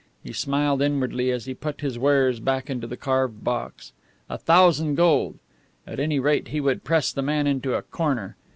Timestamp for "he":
0.23-0.33, 1.45-1.53, 6.47-6.59